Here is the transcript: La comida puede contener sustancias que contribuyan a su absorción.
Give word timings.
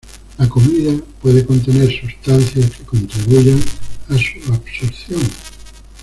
La 0.39 0.49
comida 0.49 0.99
puede 1.21 1.45
contener 1.45 1.87
sustancias 1.91 2.71
que 2.71 2.83
contribuyan 2.85 3.59
a 4.09 4.17
su 4.17 4.51
absorción. 4.51 5.21